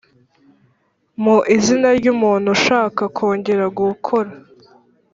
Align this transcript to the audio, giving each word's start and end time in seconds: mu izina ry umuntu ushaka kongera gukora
mu 1.23 1.37
izina 1.55 1.87
ry 1.99 2.05
umuntu 2.13 2.47
ushaka 2.55 3.01
kongera 3.17 3.65
gukora 3.79 4.31